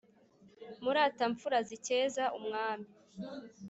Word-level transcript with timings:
muratamfura 0.83 1.57
zikeza 1.67 2.23
umwami 2.37 2.87